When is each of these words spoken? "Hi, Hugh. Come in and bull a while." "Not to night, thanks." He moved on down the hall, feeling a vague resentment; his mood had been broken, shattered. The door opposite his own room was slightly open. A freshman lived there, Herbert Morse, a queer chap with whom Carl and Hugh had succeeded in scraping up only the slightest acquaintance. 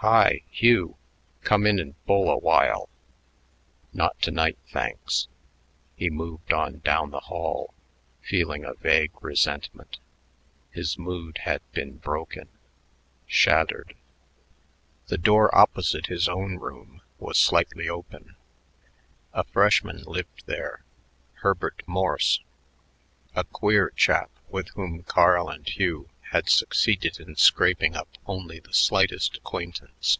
"Hi, 0.00 0.42
Hugh. 0.48 0.96
Come 1.42 1.66
in 1.66 1.80
and 1.80 1.92
bull 2.06 2.30
a 2.30 2.38
while." 2.38 2.88
"Not 3.92 4.16
to 4.22 4.30
night, 4.30 4.56
thanks." 4.70 5.26
He 5.96 6.08
moved 6.08 6.52
on 6.52 6.78
down 6.78 7.10
the 7.10 7.18
hall, 7.18 7.74
feeling 8.22 8.64
a 8.64 8.74
vague 8.74 9.10
resentment; 9.20 9.98
his 10.70 10.98
mood 10.98 11.38
had 11.38 11.62
been 11.72 11.96
broken, 11.96 12.48
shattered. 13.26 13.96
The 15.08 15.18
door 15.18 15.52
opposite 15.52 16.06
his 16.06 16.28
own 16.28 16.58
room 16.58 17.02
was 17.18 17.36
slightly 17.36 17.88
open. 17.88 18.36
A 19.32 19.42
freshman 19.42 20.04
lived 20.04 20.44
there, 20.46 20.84
Herbert 21.42 21.82
Morse, 21.88 22.38
a 23.34 23.42
queer 23.42 23.90
chap 23.90 24.30
with 24.48 24.68
whom 24.68 25.02
Carl 25.02 25.48
and 25.48 25.68
Hugh 25.68 26.08
had 26.32 26.46
succeeded 26.46 27.18
in 27.18 27.34
scraping 27.34 27.96
up 27.96 28.08
only 28.26 28.58
the 28.60 28.74
slightest 28.74 29.38
acquaintance. 29.38 30.18